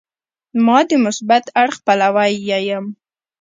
[0.57, 2.85] اما د مثبت اړخ پلوی یې یم.